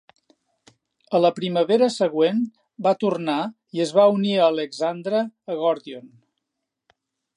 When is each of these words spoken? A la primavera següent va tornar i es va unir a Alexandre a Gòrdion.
A 1.17 1.19
la 1.25 1.29
primavera 1.39 1.89
següent 1.97 2.41
va 2.87 2.95
tornar 3.03 3.37
i 3.79 3.85
es 3.87 3.93
va 3.99 4.09
unir 4.17 4.33
a 4.39 4.51
Alexandre 4.55 5.23
a 5.53 5.59
Gòrdion. 5.61 6.13